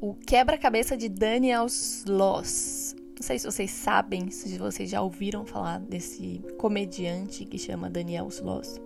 o 0.00 0.14
quebra-cabeça 0.14 0.96
de 0.96 1.08
Daniel 1.08 1.66
Sloss. 1.66 2.94
Não 2.98 3.22
sei 3.22 3.38
se 3.38 3.46
vocês 3.46 3.70
sabem, 3.70 4.30
se 4.30 4.58
vocês 4.58 4.90
já 4.90 5.00
ouviram 5.00 5.46
falar 5.46 5.80
desse 5.80 6.44
comediante 6.58 7.44
que 7.44 7.58
chama 7.58 7.88
Daniel 7.88 8.28
Sloss. 8.28 8.80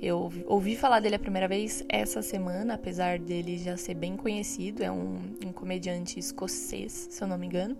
Eu 0.00 0.30
ouvi 0.46 0.76
falar 0.76 1.00
dele 1.00 1.16
a 1.16 1.18
primeira 1.18 1.48
vez 1.48 1.84
essa 1.88 2.20
semana, 2.22 2.74
apesar 2.74 3.18
dele 3.18 3.58
já 3.58 3.76
ser 3.76 3.94
bem 3.94 4.16
conhecido. 4.16 4.82
É 4.82 4.90
um, 4.90 5.18
um 5.44 5.52
comediante 5.52 6.18
escocês, 6.18 7.08
se 7.10 7.22
eu 7.22 7.28
não 7.28 7.38
me 7.38 7.46
engano. 7.46 7.76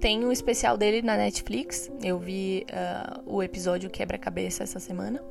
Tem 0.00 0.24
um 0.24 0.30
especial 0.30 0.76
dele 0.76 1.02
na 1.02 1.16
Netflix. 1.16 1.90
Eu 2.02 2.18
vi 2.18 2.64
uh, 2.70 3.22
o 3.26 3.42
episódio 3.42 3.90
Quebra-Cabeça 3.90 4.62
essa 4.62 4.78
semana. 4.78 5.22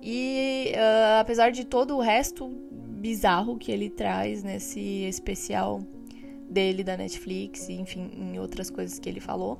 E 0.00 0.72
uh, 0.74 1.20
apesar 1.20 1.50
de 1.50 1.64
todo 1.64 1.96
o 1.96 2.00
resto 2.00 2.48
bizarro 2.48 3.56
que 3.56 3.72
ele 3.72 3.90
traz 3.90 4.42
nesse 4.42 4.80
especial 5.04 5.82
dele 6.48 6.84
da 6.84 6.96
Netflix, 6.96 7.68
enfim, 7.68 8.10
em 8.16 8.38
outras 8.38 8.70
coisas 8.70 8.98
que 8.98 9.08
ele 9.08 9.20
falou, 9.20 9.58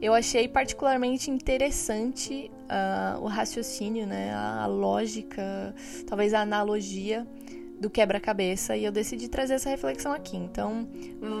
eu 0.00 0.12
achei 0.12 0.46
particularmente 0.46 1.30
interessante 1.30 2.50
uh, 2.64 3.22
o 3.22 3.26
raciocínio, 3.26 4.06
né, 4.06 4.34
a, 4.34 4.66
lógica, 4.66 5.74
talvez 6.06 6.34
a 6.34 6.40
analogia 6.40 7.26
do 7.80 7.88
quebra-cabeça, 7.88 8.76
e 8.76 8.84
eu 8.84 8.92
decidi 8.92 9.28
trazer 9.28 9.54
essa 9.54 9.70
reflexão 9.70 10.12
aqui. 10.12 10.36
Então, 10.36 10.86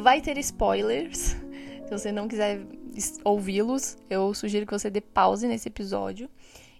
vai 0.02 0.20
ter 0.20 0.38
spoilers. 0.38 1.36
Se 1.84 1.90
você 1.90 2.10
não 2.10 2.26
quiser 2.26 2.62
ouvi-los, 3.22 3.98
eu 4.08 4.32
sugiro 4.32 4.64
que 4.66 4.72
você 4.72 4.88
dê 4.88 5.00
pause 5.00 5.46
nesse 5.46 5.68
episódio 5.68 6.28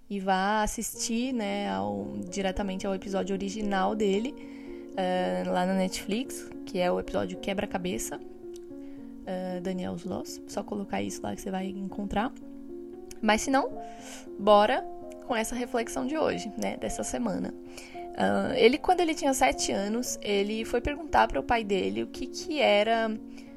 e 0.09 0.21
vá 0.21 0.62
assistir, 0.62 1.33
né, 1.33 1.71
ao, 1.71 2.17
diretamente 2.31 2.87
ao 2.87 2.95
episódio 2.95 3.34
original 3.34 3.95
dele 3.95 4.34
uh, 4.93 5.51
lá 5.51 5.67
na 5.67 5.75
Netflix, 5.75 6.48
que 6.65 6.79
é 6.79 6.91
o 6.91 6.99
episódio 6.99 7.39
Quebra-Cabeça 7.39 8.19
uh, 9.25 9.61
Daniel 9.61 9.95
Sloss. 9.97 10.41
Só 10.47 10.62
colocar 10.62 11.03
isso 11.03 11.23
lá 11.23 11.34
que 11.34 11.41
você 11.41 11.51
vai 11.51 11.67
encontrar. 11.67 12.33
Mas 13.21 13.43
se 13.43 13.51
não, 13.51 13.71
bora 14.39 14.84
com 15.27 15.34
essa 15.34 15.55
reflexão 15.55 16.06
de 16.06 16.17
hoje, 16.17 16.53
né? 16.56 16.77
Dessa 16.77 17.03
semana. 17.03 17.55
Uh, 18.15 18.55
ele, 18.55 18.79
quando 18.79 19.01
ele 19.01 19.15
tinha 19.15 19.34
sete 19.34 19.73
anos, 19.73 20.19
ele 20.23 20.65
foi 20.65 20.81
perguntar 20.81 21.27
para 21.27 21.41
o 21.41 21.43
pai 21.43 21.65
dele 21.65 22.03
o 22.03 22.06
que, 22.06 22.27
que 22.27 22.61
era 22.61 23.11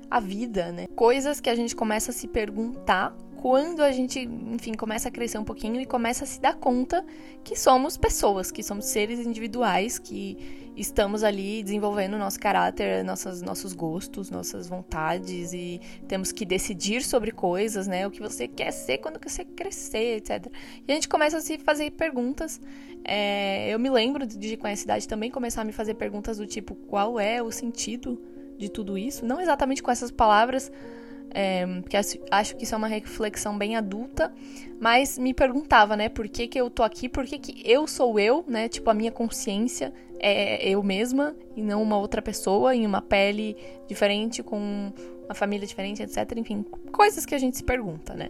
a 0.10 0.20
vida, 0.20 0.72
né? 0.72 0.88
Coisas 0.96 1.40
que 1.40 1.50
a 1.50 1.56
gente 1.56 1.76
começa 1.76 2.12
a 2.12 2.14
se 2.14 2.28
perguntar 2.28 3.16
quando 3.42 3.82
a 3.82 3.92
gente, 3.92 4.20
enfim, 4.20 4.74
começa 4.74 5.10
a 5.10 5.12
crescer 5.12 5.38
um 5.38 5.44
pouquinho 5.44 5.80
e 5.80 5.86
começa 5.86 6.24
a 6.24 6.28
se 6.28 6.42
dar 6.42 6.56
conta 6.56 7.06
que 7.44 7.56
somos 7.56 7.96
pessoas, 7.96 8.52
que 8.52 8.64
somos 8.64 8.86
seres 8.86 9.26
individuais, 9.26 10.00
que 10.00 10.38
estamos 10.76 11.24
ali 11.24 11.64
desenvolvendo 11.64 12.18
nosso 12.18 12.40
caráter, 12.40 13.04
nossas, 13.04 13.42
nossos 13.42 13.74
gostos, 13.74 14.30
nossas 14.30 14.68
vontades 14.68 15.54
e 15.54 15.82
temos 16.08 16.32
que 16.32 16.46
decidir 16.46 17.04
sobre 17.04 17.32
coisas, 17.32 17.88
né? 17.88 18.06
O 18.06 18.12
que 18.12 18.22
você 18.22 18.48
quer 18.48 18.72
ser 18.72 18.98
quando 19.00 19.20
você 19.22 19.46
crescer, 19.46 20.18
etc. 20.18 20.52
E 20.88 20.92
a 20.92 20.96
gente 20.96 21.08
começa 21.08 21.38
a 21.38 21.42
se 21.42 21.58
fazer 21.58 21.92
perguntas. 21.92 22.62
É, 23.04 23.70
eu 23.70 23.80
me 23.80 23.90
lembro 23.90 24.26
de, 24.26 24.58
com 24.58 24.68
essa 24.68 24.84
idade, 24.84 25.08
também 25.08 25.32
começar 25.32 25.62
a 25.62 25.66
me 25.66 25.72
fazer 25.72 25.94
perguntas 25.94 26.38
do 26.38 26.46
tipo: 26.46 26.76
qual 26.76 27.20
é 27.20 27.42
o 27.42 27.52
sentido 27.52 28.22
de 28.58 28.70
tudo 28.70 28.98
isso? 28.98 29.26
Não 29.26 29.40
exatamente 29.40 29.82
com 29.82 29.92
essas 29.92 30.12
palavras 30.12 30.72
é, 31.40 31.68
porque 31.82 31.96
acho 32.32 32.56
que 32.56 32.64
isso 32.64 32.74
é 32.74 32.78
uma 32.80 32.88
reflexão 32.88 33.56
bem 33.56 33.76
adulta, 33.76 34.34
mas 34.82 35.20
me 35.20 35.36
perguntava, 35.36 35.96
né, 35.96 36.10
por 36.10 36.28
que, 36.28 36.48
que 36.48 36.60
eu 36.60 36.68
tô 36.68 36.82
aqui, 36.82 37.08
por 37.08 37.26
que, 37.26 37.38
que 37.38 37.62
eu 37.64 37.86
sou 37.86 38.20
eu, 38.20 38.44
né, 38.48 38.68
tipo, 38.68 38.90
a 38.90 38.94
minha 38.96 39.12
consciência 39.12 39.94
é 40.18 40.68
eu 40.68 40.82
mesma 40.82 41.36
e 41.56 41.62
não 41.62 41.84
uma 41.84 41.96
outra 41.96 42.24
pessoa 42.24 42.76
em 42.76 42.88
uma 42.88 43.04
pele 43.04 43.56
diferente, 43.88 44.42
com 44.42 44.92
uma 45.26 45.36
família 45.36 45.68
diferente, 45.68 46.02
etc. 46.02 46.18
Enfim, 46.38 46.66
coisas 46.92 47.24
que 47.24 47.36
a 47.36 47.38
gente 47.38 47.56
se 47.56 47.64
pergunta, 47.64 48.16
né, 48.16 48.30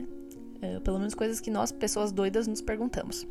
é, 0.61 0.77
pelo 0.81 0.99
menos 0.99 1.15
coisas 1.15 1.39
que 1.39 1.49
nós, 1.49 1.71
pessoas 1.71 2.11
doidas, 2.11 2.45
nos 2.45 2.59
perguntamos. 2.59 3.25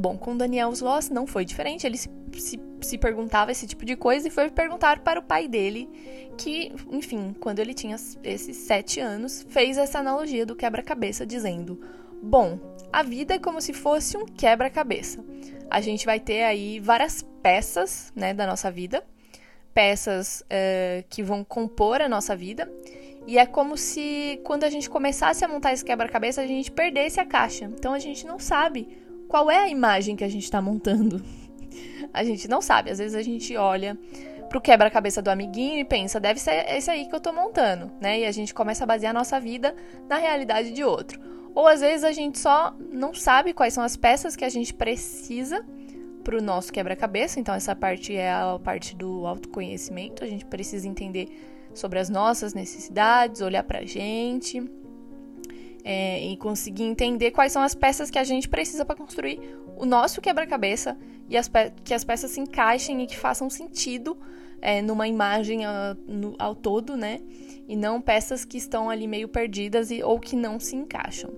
Bom, 0.00 0.16
com 0.16 0.34
Daniel 0.34 0.72
Sloss 0.72 1.10
não 1.10 1.26
foi 1.26 1.44
diferente, 1.44 1.86
ele 1.86 1.98
se, 1.98 2.08
se, 2.38 2.58
se, 2.80 2.96
perguntava 2.96 3.52
esse 3.52 3.66
tipo 3.66 3.84
de 3.84 3.96
coisa 3.96 4.26
e 4.28 4.30
foi 4.30 4.48
perguntar 4.48 5.00
para 5.00 5.20
o 5.20 5.22
pai 5.22 5.46
dele, 5.46 5.90
que, 6.38 6.72
enfim, 6.90 7.36
quando 7.38 7.58
ele 7.58 7.74
tinha 7.74 7.96
esses 8.24 8.56
sete 8.56 8.98
anos, 8.98 9.44
fez 9.50 9.76
essa 9.76 9.98
analogia 9.98 10.46
do 10.46 10.56
quebra-cabeça, 10.56 11.26
dizendo: 11.26 11.78
Bom, 12.22 12.58
a 12.90 13.02
vida 13.02 13.34
é 13.34 13.38
como 13.38 13.60
se 13.60 13.74
fosse 13.74 14.16
um 14.16 14.24
quebra-cabeça. 14.24 15.22
A 15.70 15.82
gente 15.82 16.06
vai 16.06 16.18
ter 16.18 16.44
aí 16.44 16.80
várias 16.80 17.22
peças 17.42 18.10
né, 18.16 18.32
da 18.32 18.46
nossa 18.46 18.70
vida, 18.70 19.04
peças 19.74 20.40
uh, 20.40 21.04
que 21.10 21.22
vão 21.22 21.44
compor 21.44 22.00
a 22.00 22.08
nossa 22.08 22.34
vida, 22.34 22.72
e 23.26 23.36
é 23.36 23.44
como 23.44 23.76
se 23.76 24.40
quando 24.44 24.64
a 24.64 24.70
gente 24.70 24.88
começasse 24.88 25.44
a 25.44 25.48
montar 25.48 25.74
esse 25.74 25.84
quebra-cabeça, 25.84 26.40
a 26.40 26.46
gente 26.46 26.70
perdesse 26.70 27.20
a 27.20 27.26
caixa. 27.26 27.66
Então 27.66 27.92
a 27.92 27.98
gente 27.98 28.26
não 28.26 28.38
sabe 28.38 28.99
qual 29.30 29.48
é 29.48 29.58
a 29.58 29.68
imagem 29.68 30.16
que 30.16 30.24
a 30.24 30.28
gente 30.28 30.42
está 30.42 30.60
montando? 30.60 31.22
A 32.12 32.24
gente 32.24 32.48
não 32.48 32.60
sabe. 32.60 32.90
Às 32.90 32.98
vezes 32.98 33.14
a 33.14 33.22
gente 33.22 33.56
olha 33.56 33.96
pro 34.48 34.60
quebra-cabeça 34.60 35.22
do 35.22 35.28
amiguinho 35.28 35.78
e 35.78 35.84
pensa, 35.84 36.18
deve 36.18 36.40
ser 36.40 36.66
esse 36.68 36.90
aí 36.90 37.06
que 37.06 37.14
eu 37.14 37.20
tô 37.20 37.32
montando, 37.32 37.92
né? 38.00 38.18
E 38.18 38.26
a 38.26 38.32
gente 38.32 38.52
começa 38.52 38.82
a 38.82 38.86
basear 38.86 39.10
a 39.10 39.18
nossa 39.18 39.38
vida 39.38 39.76
na 40.08 40.16
realidade 40.16 40.72
de 40.72 40.82
outro. 40.82 41.20
Ou 41.54 41.68
às 41.68 41.80
vezes 41.80 42.02
a 42.02 42.10
gente 42.10 42.40
só 42.40 42.74
não 42.90 43.14
sabe 43.14 43.52
quais 43.52 43.72
são 43.72 43.84
as 43.84 43.96
peças 43.96 44.34
que 44.34 44.44
a 44.44 44.48
gente 44.48 44.74
precisa 44.74 45.64
pro 46.24 46.42
nosso 46.42 46.72
quebra-cabeça. 46.72 47.38
Então 47.38 47.54
essa 47.54 47.76
parte 47.76 48.16
é 48.16 48.32
a 48.32 48.58
parte 48.58 48.96
do 48.96 49.24
autoconhecimento. 49.24 50.24
A 50.24 50.26
gente 50.26 50.44
precisa 50.44 50.88
entender 50.88 51.28
sobre 51.72 52.00
as 52.00 52.10
nossas 52.10 52.52
necessidades, 52.52 53.40
olhar 53.40 53.62
pra 53.62 53.84
gente 53.84 54.68
é, 55.84 56.24
e 56.24 56.36
conseguir 56.36 56.84
entender 56.84 57.30
quais 57.30 57.52
são 57.52 57.62
as 57.62 57.74
peças 57.74 58.10
que 58.10 58.18
a 58.18 58.24
gente 58.24 58.48
precisa 58.48 58.84
para 58.84 58.96
construir 58.96 59.40
o 59.76 59.86
nosso 59.86 60.20
quebra-cabeça 60.20 60.96
e 61.28 61.36
as 61.36 61.50
que 61.84 61.94
as 61.94 62.04
peças 62.04 62.30
se 62.32 62.40
encaixem 62.40 63.02
e 63.02 63.06
que 63.06 63.16
façam 63.16 63.48
sentido 63.48 64.16
é, 64.60 64.82
numa 64.82 65.08
imagem 65.08 65.64
a, 65.64 65.96
no, 66.06 66.34
ao 66.38 66.54
todo, 66.54 66.96
né? 66.96 67.20
E 67.68 67.76
não 67.76 68.00
peças 68.00 68.44
que 68.44 68.58
estão 68.58 68.90
ali 68.90 69.06
meio 69.06 69.28
perdidas 69.28 69.90
e, 69.90 70.02
ou 70.02 70.18
que 70.18 70.36
não 70.36 70.58
se 70.58 70.76
encaixam. 70.76 71.30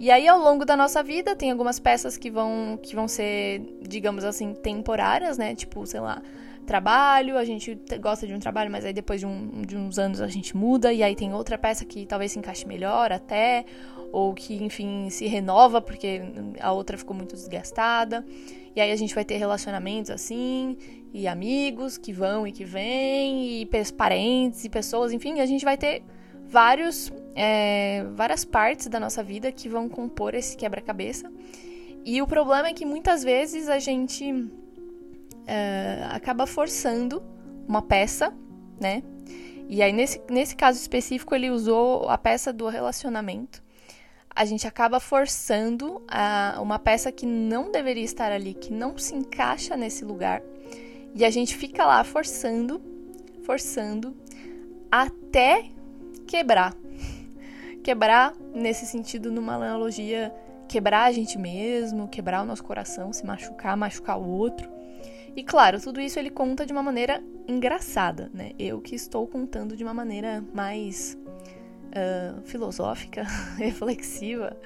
E 0.00 0.10
aí, 0.10 0.28
ao 0.28 0.38
longo 0.38 0.64
da 0.64 0.76
nossa 0.76 1.02
vida, 1.02 1.34
tem 1.34 1.50
algumas 1.50 1.80
peças 1.80 2.16
que 2.16 2.30
vão, 2.30 2.78
que 2.80 2.94
vão 2.94 3.08
ser, 3.08 3.62
digamos 3.82 4.24
assim, 4.24 4.54
temporárias, 4.54 5.36
né? 5.36 5.54
Tipo, 5.54 5.84
sei 5.86 6.00
lá, 6.00 6.22
trabalho, 6.68 7.38
a 7.38 7.44
gente 7.44 7.74
gosta 8.00 8.26
de 8.26 8.34
um 8.34 8.38
trabalho, 8.38 8.70
mas 8.70 8.84
aí 8.84 8.92
depois 8.92 9.18
de, 9.20 9.26
um, 9.26 9.62
de 9.62 9.76
uns 9.76 9.98
anos 9.98 10.20
a 10.20 10.28
gente 10.28 10.56
muda, 10.56 10.92
e 10.92 11.02
aí 11.02 11.16
tem 11.16 11.32
outra 11.32 11.56
peça 11.56 11.84
que 11.84 12.04
talvez 12.04 12.32
se 12.32 12.38
encaixe 12.38 12.68
melhor 12.68 13.10
até, 13.10 13.64
ou 14.12 14.34
que, 14.34 14.62
enfim, 14.62 15.08
se 15.10 15.26
renova 15.26 15.80
porque 15.80 16.20
a 16.60 16.70
outra 16.72 16.96
ficou 16.96 17.16
muito 17.16 17.34
desgastada. 17.34 18.24
E 18.76 18.80
aí 18.80 18.92
a 18.92 18.96
gente 18.96 19.14
vai 19.14 19.24
ter 19.24 19.38
relacionamentos 19.38 20.10
assim, 20.10 20.76
e 21.12 21.26
amigos 21.26 21.98
que 21.98 22.12
vão 22.12 22.46
e 22.46 22.52
que 22.52 22.64
vêm, 22.64 23.62
e 23.62 23.68
parentes 23.96 24.64
e 24.64 24.68
pessoas, 24.68 25.12
enfim, 25.12 25.40
a 25.40 25.46
gente 25.46 25.64
vai 25.64 25.76
ter 25.76 26.02
vários, 26.46 27.12
é, 27.34 28.04
várias 28.14 28.44
partes 28.44 28.86
da 28.86 29.00
nossa 29.00 29.22
vida 29.22 29.50
que 29.50 29.68
vão 29.68 29.88
compor 29.88 30.34
esse 30.34 30.56
quebra-cabeça. 30.56 31.32
E 32.04 32.22
o 32.22 32.26
problema 32.26 32.68
é 32.68 32.72
que 32.72 32.86
muitas 32.86 33.24
vezes 33.24 33.68
a 33.68 33.78
gente 33.78 34.32
uh, 35.48 36.14
acaba 36.14 36.46
forçando 36.46 37.22
uma 37.66 37.82
peça, 37.82 38.32
né? 38.78 39.02
E 39.68 39.82
aí, 39.82 39.92
nesse, 39.92 40.20
nesse 40.30 40.56
caso 40.56 40.78
específico, 40.78 41.34
ele 41.34 41.50
usou 41.50 42.08
a 42.08 42.16
peça 42.16 42.52
do 42.52 42.68
relacionamento. 42.68 43.62
A 44.34 44.44
gente 44.44 44.66
acaba 44.66 45.00
forçando 45.00 46.02
uma 46.62 46.78
peça 46.78 47.10
que 47.10 47.26
não 47.26 47.72
deveria 47.72 48.04
estar 48.04 48.30
ali, 48.30 48.54
que 48.54 48.72
não 48.72 48.96
se 48.96 49.14
encaixa 49.14 49.76
nesse 49.76 50.04
lugar. 50.04 50.40
E 51.14 51.24
a 51.24 51.30
gente 51.30 51.56
fica 51.56 51.84
lá 51.84 52.02
forçando, 52.04 52.80
forçando, 53.42 54.16
até 54.90 55.66
quebrar. 56.26 56.74
Quebrar, 57.82 58.34
nesse 58.54 58.86
sentido, 58.86 59.32
numa 59.32 59.54
analogia, 59.54 60.32
quebrar 60.68 61.04
a 61.04 61.12
gente 61.12 61.38
mesmo, 61.38 62.06
quebrar 62.06 62.42
o 62.42 62.44
nosso 62.44 62.62
coração, 62.62 63.12
se 63.12 63.24
machucar, 63.24 63.76
machucar 63.76 64.18
o 64.18 64.28
outro. 64.28 64.77
E 65.38 65.44
claro, 65.44 65.80
tudo 65.80 66.00
isso 66.00 66.18
ele 66.18 66.30
conta 66.30 66.66
de 66.66 66.72
uma 66.72 66.82
maneira 66.82 67.22
engraçada, 67.46 68.28
né? 68.34 68.50
Eu 68.58 68.80
que 68.80 68.96
estou 68.96 69.24
contando 69.24 69.76
de 69.76 69.84
uma 69.84 69.94
maneira 69.94 70.44
mais 70.52 71.16
uh, 71.94 72.42
filosófica, 72.42 73.22
reflexiva. 73.56 74.56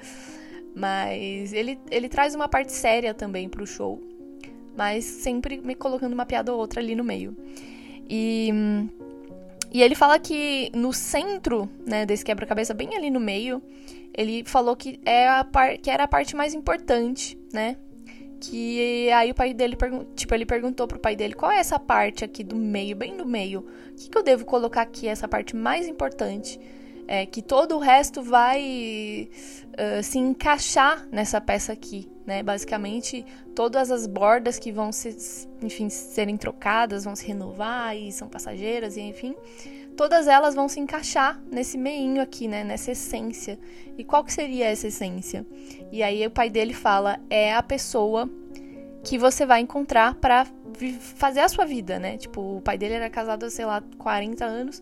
Mas 0.75 1.53
ele, 1.53 1.79
ele 1.91 2.09
traz 2.09 2.33
uma 2.33 2.49
parte 2.49 2.71
séria 2.71 3.13
também 3.13 3.47
pro 3.47 3.67
show, 3.67 4.01
mas 4.75 5.05
sempre 5.05 5.61
me 5.61 5.75
colocando 5.75 6.13
uma 6.13 6.25
piada 6.25 6.51
ou 6.51 6.57
outra 6.57 6.81
ali 6.81 6.95
no 6.95 7.03
meio. 7.03 7.37
E, 8.09 8.49
e 9.71 9.83
ele 9.83 9.93
fala 9.93 10.17
que 10.17 10.71
no 10.73 10.91
centro 10.91 11.69
né, 11.85 12.03
desse 12.03 12.25
quebra-cabeça, 12.25 12.73
bem 12.73 12.95
ali 12.95 13.11
no 13.11 13.19
meio, 13.19 13.61
ele 14.11 14.43
falou 14.43 14.75
que, 14.75 14.99
é 15.05 15.29
a 15.29 15.43
par, 15.43 15.77
que 15.77 15.91
era 15.91 16.05
a 16.05 16.07
parte 16.07 16.35
mais 16.35 16.55
importante, 16.55 17.37
né? 17.53 17.77
Que 18.49 19.09
aí 19.11 19.31
o 19.31 19.35
pai 19.35 19.53
dele, 19.53 19.77
tipo, 20.15 20.33
ele 20.33 20.45
perguntou 20.45 20.87
pro 20.87 20.99
pai 20.99 21.15
dele, 21.15 21.33
qual 21.33 21.51
é 21.51 21.59
essa 21.59 21.79
parte 21.79 22.25
aqui 22.25 22.43
do 22.43 22.55
meio, 22.55 22.95
bem 22.95 23.15
do 23.15 23.25
meio? 23.25 23.61
O 23.91 23.95
que, 23.95 24.09
que 24.09 24.17
eu 24.17 24.23
devo 24.23 24.43
colocar 24.43 24.81
aqui, 24.81 25.07
essa 25.07 25.27
parte 25.27 25.55
mais 25.55 25.87
importante? 25.87 26.59
É, 27.07 27.25
que 27.25 27.41
todo 27.41 27.75
o 27.75 27.79
resto 27.79 28.21
vai 28.21 29.29
uh, 29.73 30.01
se 30.01 30.17
encaixar 30.17 31.05
nessa 31.11 31.39
peça 31.41 31.73
aqui, 31.73 32.09
né? 32.25 32.41
Basicamente, 32.41 33.25
todas 33.53 33.91
as 33.91 34.07
bordas 34.07 34.57
que 34.57 34.71
vão 34.71 34.91
se, 34.91 35.47
enfim, 35.61 35.89
serem 35.89 36.37
trocadas, 36.37 37.03
vão 37.03 37.13
se 37.13 37.25
renovar 37.25 37.95
e 37.95 38.09
são 38.11 38.29
passageiras, 38.29 38.95
e 38.95 39.01
enfim, 39.01 39.35
todas 39.95 40.27
elas 40.27 40.55
vão 40.55 40.67
se 40.67 40.79
encaixar 40.79 41.41
nesse 41.51 41.77
meinho 41.77 42.21
aqui, 42.21 42.47
né? 42.47 42.63
Nessa 42.63 42.91
essência. 42.91 43.59
E 43.97 44.03
qual 44.03 44.23
que 44.23 44.33
seria 44.33 44.67
essa 44.67 44.87
essência? 44.87 45.45
E 45.91 46.01
aí 46.03 46.25
o 46.25 46.31
pai 46.31 46.49
dele 46.49 46.73
fala: 46.73 47.19
é 47.29 47.53
a 47.53 47.63
pessoa 47.63 48.29
que 49.03 49.17
você 49.17 49.45
vai 49.45 49.61
encontrar 49.61 50.15
para 50.15 50.47
fazer 51.15 51.41
a 51.41 51.49
sua 51.49 51.65
vida, 51.65 51.99
né? 51.99 52.17
Tipo, 52.17 52.57
o 52.57 52.61
pai 52.61 52.77
dele 52.77 52.95
era 52.95 53.09
casado 53.09 53.45
há, 53.45 53.49
sei 53.49 53.65
lá, 53.65 53.83
40 53.97 54.45
anos. 54.45 54.81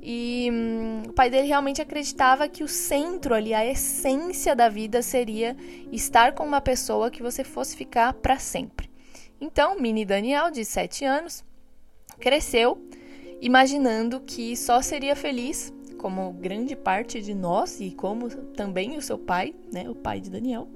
E 0.00 0.48
hum, 0.52 1.02
o 1.08 1.12
pai 1.12 1.28
dele 1.28 1.48
realmente 1.48 1.82
acreditava 1.82 2.48
que 2.48 2.62
o 2.62 2.68
centro 2.68 3.34
ali, 3.34 3.52
a 3.52 3.66
essência 3.66 4.54
da 4.54 4.68
vida 4.68 5.02
seria 5.02 5.56
estar 5.92 6.32
com 6.32 6.44
uma 6.44 6.60
pessoa 6.60 7.10
que 7.10 7.22
você 7.22 7.42
fosse 7.42 7.76
ficar 7.76 8.12
para 8.14 8.38
sempre. 8.38 8.88
Então, 9.40 9.78
mini 9.78 10.04
Daniel, 10.04 10.50
de 10.50 10.64
7 10.64 11.04
anos, 11.04 11.44
cresceu 12.18 12.87
imaginando 13.40 14.20
que 14.20 14.56
só 14.56 14.80
seria 14.82 15.14
feliz, 15.14 15.72
como 15.98 16.32
grande 16.32 16.76
parte 16.76 17.20
de 17.20 17.34
nós 17.34 17.80
e 17.80 17.90
como 17.90 18.28
também 18.28 18.96
o 18.96 19.02
seu 19.02 19.18
pai, 19.18 19.54
né, 19.72 19.88
o 19.88 19.94
pai 19.94 20.20
de 20.20 20.30
Daniel, 20.30 20.68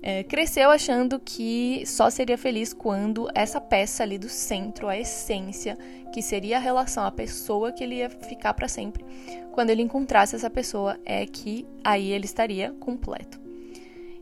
é, 0.00 0.22
cresceu 0.22 0.70
achando 0.70 1.18
que 1.18 1.82
só 1.84 2.08
seria 2.08 2.38
feliz 2.38 2.72
quando 2.72 3.28
essa 3.34 3.60
peça 3.60 4.02
ali 4.02 4.16
do 4.16 4.28
centro, 4.28 4.88
a 4.88 4.96
essência, 4.96 5.76
que 6.12 6.22
seria 6.22 6.56
a 6.56 6.60
relação, 6.60 7.04
a 7.04 7.10
pessoa 7.10 7.72
que 7.72 7.82
ele 7.82 7.96
ia 7.96 8.08
ficar 8.08 8.54
para 8.54 8.68
sempre, 8.68 9.04
quando 9.52 9.70
ele 9.70 9.82
encontrasse 9.82 10.36
essa 10.36 10.48
pessoa, 10.48 10.98
é 11.04 11.26
que 11.26 11.66
aí 11.82 12.12
ele 12.12 12.24
estaria 12.24 12.72
completo. 12.78 13.40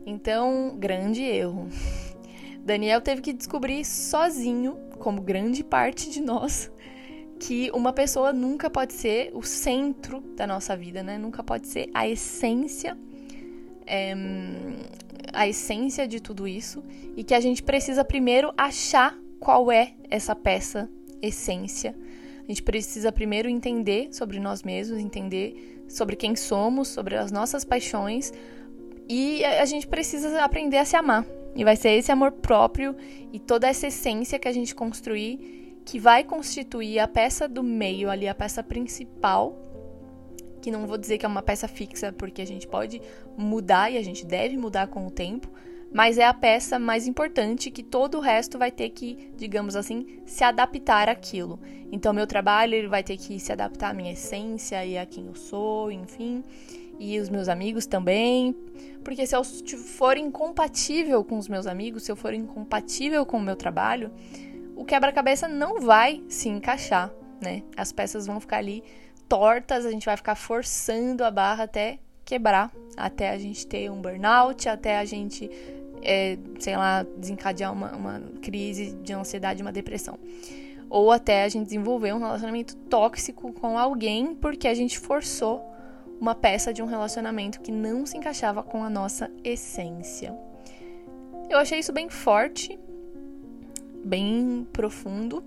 Então, 0.05 0.75
grande 0.77 1.21
erro. 1.21 1.67
Daniel 2.65 2.99
teve 2.99 3.21
que 3.21 3.31
descobrir 3.31 3.85
sozinho, 3.85 4.77
como 4.99 5.21
grande 5.21 5.63
parte 5.63 6.09
de 6.09 6.21
nós, 6.21 6.71
que 7.39 7.69
uma 7.71 7.93
pessoa 7.93 8.33
nunca 8.33 8.69
pode 8.69 8.93
ser 8.93 9.31
o 9.33 9.43
centro 9.43 10.21
da 10.35 10.47
nossa 10.47 10.75
vida, 10.75 11.03
né? 11.03 11.17
Nunca 11.17 11.43
pode 11.43 11.67
ser 11.67 11.89
a 11.93 12.07
essência, 12.07 12.97
é, 13.85 14.13
a 15.33 15.47
essência 15.47 16.07
de 16.07 16.19
tudo 16.19 16.47
isso 16.47 16.83
e 17.15 17.23
que 17.23 17.33
a 17.33 17.39
gente 17.39 17.61
precisa 17.61 18.03
primeiro 18.03 18.53
achar 18.57 19.17
qual 19.39 19.71
é 19.71 19.93
essa 20.09 20.35
peça 20.35 20.89
essência. 21.21 21.95
A 22.43 22.47
gente 22.47 22.63
precisa 22.63 23.11
primeiro 23.11 23.49
entender 23.49 24.09
sobre 24.11 24.39
nós 24.39 24.63
mesmos, 24.63 24.99
entender 24.99 25.83
sobre 25.87 26.15
quem 26.15 26.35
somos, 26.35 26.87
sobre 26.87 27.15
as 27.15 27.31
nossas 27.31 27.63
paixões 27.63 28.31
e 29.09 29.43
a 29.45 29.65
gente 29.65 29.87
precisa 29.87 30.43
aprender 30.43 30.77
a 30.77 30.85
se 30.85 30.95
amar. 30.95 31.25
E 31.55 31.63
vai 31.63 31.75
ser 31.75 31.89
esse 31.89 32.11
amor 32.11 32.31
próprio 32.31 32.95
e 33.33 33.39
toda 33.39 33.67
essa 33.67 33.87
essência 33.87 34.37
que 34.37 34.47
a 34.47 34.51
gente 34.51 34.75
construir 34.75 35.66
que 35.87 35.97
vai 35.97 36.21
constituir 36.21 36.99
a 36.99 37.07
peça 37.07 37.47
do 37.47 37.63
meio 37.63 38.09
ali, 38.09 38.27
a 38.27 38.35
peça 38.35 38.61
principal, 38.61 39.57
que 40.61 40.69
não 40.69 40.85
vou 40.85 40.97
dizer 40.97 41.17
que 41.17 41.25
é 41.25 41.29
uma 41.29 41.41
peça 41.41 41.65
fixa, 41.65 42.11
porque 42.11 42.41
a 42.41 42.45
gente 42.45 42.67
pode 42.67 43.01
mudar 43.37 43.89
e 43.89 43.97
a 43.97 44.03
gente 44.03 44.25
deve 44.25 44.57
mudar 44.57 44.87
com 44.87 45.07
o 45.07 45.09
tempo, 45.09 45.49
mas 45.93 46.17
é 46.17 46.25
a 46.25 46.33
peça 46.33 46.77
mais 46.77 47.07
importante 47.07 47.71
que 47.71 47.81
todo 47.81 48.17
o 48.17 48.19
resto 48.19 48.57
vai 48.57 48.69
ter 48.69 48.89
que, 48.89 49.31
digamos 49.37 49.77
assim, 49.77 50.19
se 50.25 50.43
adaptar 50.43 51.07
àquilo. 51.07 51.57
Então, 51.89 52.11
meu 52.11 52.27
trabalho 52.27 52.75
ele 52.75 52.89
vai 52.89 53.01
ter 53.01 53.15
que 53.15 53.39
se 53.39 53.53
adaptar 53.53 53.91
à 53.91 53.93
minha 53.93 54.11
essência 54.11 54.85
e 54.85 54.97
a 54.97 55.05
quem 55.05 55.27
eu 55.27 55.35
sou, 55.35 55.89
enfim, 55.89 56.43
e 56.99 57.17
os 57.17 57.29
meus 57.29 57.47
amigos 57.47 57.85
também, 57.85 58.53
porque 59.05 59.25
se 59.25 59.33
eu 59.33 59.41
for 59.41 60.17
incompatível 60.17 61.23
com 61.23 61.37
os 61.37 61.47
meus 61.47 61.65
amigos, 61.65 62.03
se 62.03 62.11
eu 62.11 62.15
for 62.17 62.33
incompatível 62.33 63.25
com 63.25 63.37
o 63.37 63.41
meu 63.41 63.55
trabalho, 63.55 64.11
o 64.77 64.85
quebra-cabeça 64.85 65.47
não 65.47 65.81
vai 65.81 66.23
se 66.29 66.47
encaixar, 66.47 67.11
né? 67.41 67.63
As 67.75 67.91
peças 67.91 68.27
vão 68.27 68.39
ficar 68.39 68.57
ali 68.57 68.83
tortas, 69.27 69.85
a 69.85 69.91
gente 69.91 70.05
vai 70.05 70.15
ficar 70.15 70.35
forçando 70.35 71.23
a 71.23 71.31
barra 71.31 71.63
até 71.63 71.97
quebrar, 72.23 72.71
até 72.95 73.31
a 73.31 73.37
gente 73.39 73.65
ter 73.65 73.89
um 73.89 73.99
burnout, 73.99 74.69
até 74.69 74.99
a 74.99 75.03
gente, 75.03 75.49
é, 76.03 76.37
sei 76.59 76.77
lá, 76.77 77.03
desencadear 77.17 77.73
uma, 77.73 77.91
uma 77.95 78.21
crise 78.41 78.91
de 79.01 79.13
ansiedade, 79.13 79.63
uma 79.63 79.71
depressão. 79.71 80.19
Ou 80.89 81.11
até 81.11 81.43
a 81.43 81.49
gente 81.49 81.65
desenvolver 81.65 82.13
um 82.13 82.19
relacionamento 82.19 82.75
tóxico 82.75 83.51
com 83.53 83.79
alguém 83.79 84.35
porque 84.35 84.67
a 84.67 84.73
gente 84.75 84.99
forçou 84.99 85.61
uma 86.21 86.35
peça 86.35 86.71
de 86.71 86.83
um 86.83 86.85
relacionamento 86.85 87.61
que 87.61 87.71
não 87.71 88.05
se 88.05 88.15
encaixava 88.15 88.61
com 88.61 88.83
a 88.83 88.89
nossa 88.89 89.29
essência. 89.43 90.37
Eu 91.49 91.57
achei 91.57 91.79
isso 91.79 91.93
bem 91.93 92.09
forte, 92.09 92.77
bem 94.07 94.65
profundo, 94.71 95.43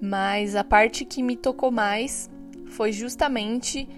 mas 0.00 0.56
a 0.56 0.64
parte 0.64 1.04
que 1.04 1.22
me 1.22 1.36
tocou 1.36 1.70
mais 1.70 2.28
foi 2.66 2.92
justamente 2.92 3.88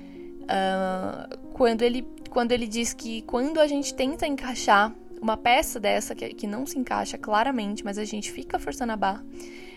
uh, 0.42 1.38
quando, 1.52 1.82
ele, 1.82 2.06
quando 2.30 2.52
ele 2.52 2.66
diz 2.66 2.92
que 2.92 3.22
quando 3.22 3.60
a 3.60 3.66
gente 3.66 3.94
tenta 3.94 4.26
encaixar 4.26 4.94
uma 5.20 5.36
peça 5.36 5.78
dessa 5.78 6.14
que, 6.14 6.30
que 6.30 6.46
não 6.46 6.66
se 6.66 6.78
encaixa 6.78 7.16
claramente, 7.16 7.84
mas 7.84 7.98
a 7.98 8.04
gente 8.04 8.30
fica 8.32 8.58
forçando 8.58 8.92
a 8.92 8.96
barra, 8.96 9.24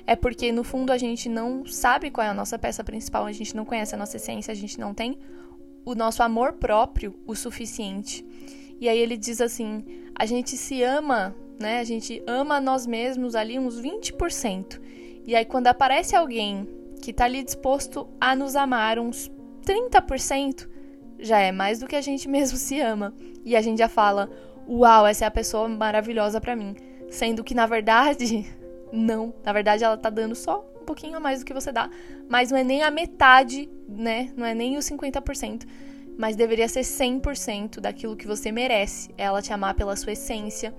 é 0.08 0.16
porque 0.16 0.52
no 0.52 0.64
fundo 0.64 0.92
a 0.92 0.98
gente 0.98 1.30
não 1.30 1.66
sabe 1.66 2.12
qual 2.12 2.26
é 2.26 2.30
a 2.30 2.34
nossa 2.34 2.58
peça 2.58 2.84
principal, 2.84 3.26
a 3.26 3.32
gente 3.32 3.56
não 3.56 3.66
conhece 3.66 3.96
a 3.96 3.98
nossa 3.98 4.18
essência, 4.18 4.52
a 4.52 4.56
gente 4.56 4.80
não 4.80 4.94
tem 4.94 5.18
o 5.84 5.94
nosso 5.94 6.24
amor 6.24 6.54
próprio 6.54 7.16
o 7.28 7.36
suficiente. 7.36 8.26
E 8.80 8.90
aí 8.90 8.98
ele 8.98 9.18
diz 9.18 9.42
assim: 9.42 9.84
a 10.14 10.26
gente 10.26 10.58
se 10.58 10.84
ama 10.84 11.36
né? 11.60 11.80
A 11.80 11.84
gente 11.84 12.22
ama 12.28 12.60
nós 12.60 12.86
mesmos 12.86 13.36
ali 13.36 13.58
uns 13.58 13.80
20%. 13.82 14.80
E 15.26 15.36
aí 15.36 15.46
quando 15.46 15.68
aparece 15.68 16.16
alguém 16.16 16.68
que 17.02 17.14
tá 17.14 17.26
ali 17.26 17.44
disposto 17.44 18.08
a 18.20 18.36
nos 18.36 18.56
amar 18.56 19.00
uns 19.00 19.32
30%, 19.66 20.68
já 21.20 21.40
é 21.40 21.52
mais 21.52 21.80
do 21.80 21.88
que 21.88 21.96
a 21.96 22.02
gente 22.02 22.28
mesmo 22.30 22.58
se 22.58 22.80
ama. 22.80 23.14
E 23.44 23.56
a 23.56 23.62
gente 23.62 23.80
já 23.80 23.90
fala: 23.90 24.30
"Uau, 24.68 25.06
essa 25.06 25.26
é 25.26 25.28
a 25.28 25.32
pessoa 25.32 25.68
maravilhosa 25.68 26.40
para 26.40 26.56
mim". 26.56 26.76
Sendo 27.10 27.44
que 27.44 27.54
na 27.54 27.66
verdade 27.66 28.46
não, 28.92 29.34
na 29.44 29.54
verdade 29.54 29.84
ela 29.84 29.98
tá 29.98 30.10
dando 30.10 30.36
só 30.36 30.66
um 30.82 30.86
pouquinho 30.86 31.18
a 31.18 31.20
mais 31.20 31.40
do 31.40 31.46
que 31.46 31.54
você 31.54 31.72
dá, 31.72 31.90
mas 32.30 32.52
não 32.52 32.58
é 32.58 32.64
nem 32.64 32.84
a 32.84 32.92
metade, 32.92 33.70
né? 33.88 34.32
Não 34.36 34.46
é 34.46 34.54
nem 34.54 34.78
os 34.78 34.86
50% 34.86 35.66
mas 36.18 36.36
deveria 36.36 36.68
ser 36.68 36.82
100% 36.82 37.80
daquilo 37.80 38.16
que 38.16 38.28
você 38.28 38.52
merece. 38.52 39.10
Ela 39.18 39.42
te 39.42 39.52
amar 39.52 39.74
pela 39.76 39.96
sua 39.96 40.14
essência, 40.14 40.74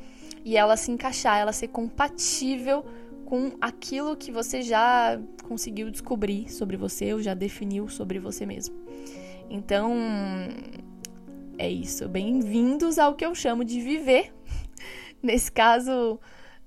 e 0.45 0.57
ela 0.57 0.76
se 0.76 0.93
encaixar, 0.93 1.40
ela 1.40 1.52
ser 1.52 1.66
compatível 1.66 2.85
com 3.25 3.50
aquilo 3.61 4.16
que 4.16 4.31
você 4.31 4.62
já 4.62 5.21
conseguiu 5.43 5.90
descobrir 5.90 6.49
sobre 6.49 6.76
você 6.76 7.12
ou 7.12 7.21
já 7.21 7.35
definiu 7.35 7.88
sobre 7.88 8.21
você 8.21 8.47
mesmo. 8.47 8.76
Então, 9.50 9.93
é 11.59 11.69
isso. 11.69 12.09
Bem-vindos 12.09 12.97
ao 12.97 13.16
que 13.16 13.26
eu 13.26 13.35
chamo 13.35 13.64
de 13.64 13.81
viver. 13.81 14.33
Nesse 15.21 15.50
caso, 15.50 16.21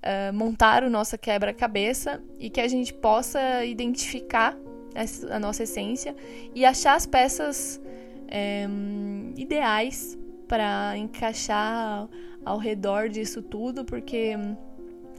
uh, 0.03 0.33
montar 0.33 0.83
o 0.83 0.89
nosso 0.89 1.17
quebra-cabeça 1.17 2.21
e 2.37 2.49
que 2.49 2.59
a 2.59 2.67
gente 2.67 2.93
possa 2.93 3.63
identificar 3.63 4.57
a 5.31 5.39
nossa 5.39 5.63
essência 5.63 6.13
e 6.53 6.65
achar 6.65 6.95
as 6.95 7.05
peças 7.05 7.79
é, 8.29 8.67
ideais 9.35 10.17
para 10.47 10.97
encaixar 10.97 12.07
ao 12.45 12.57
redor 12.57 13.09
disso 13.09 13.41
tudo, 13.41 13.83
porque 13.85 14.35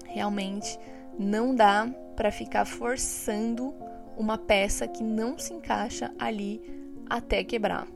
realmente 0.06 0.78
não 1.18 1.54
dá 1.54 1.86
para 2.16 2.30
ficar 2.30 2.64
forçando 2.64 3.74
uma 4.16 4.36
peça 4.36 4.86
que 4.86 5.02
não 5.02 5.38
se 5.38 5.54
encaixa 5.54 6.12
ali 6.18 6.60
até 7.08 7.42
quebrar. 7.44 7.86